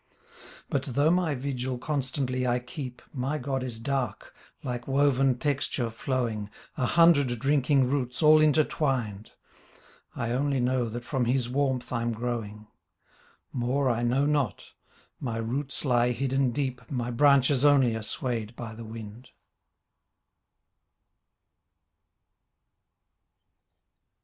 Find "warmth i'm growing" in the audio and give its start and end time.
11.49-12.65